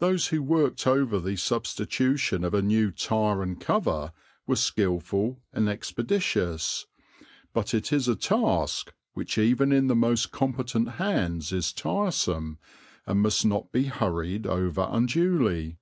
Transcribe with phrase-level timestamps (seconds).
[0.00, 4.12] Those who worked over the substitution of a new tire and cover
[4.46, 6.84] were skilful and expeditious;
[7.54, 12.58] but it is a task which even in the most competent hands is tiresome
[13.06, 15.78] and must not be hurried over unduly.